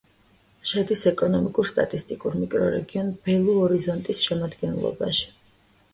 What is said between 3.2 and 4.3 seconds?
ბელუ-ორიზონტის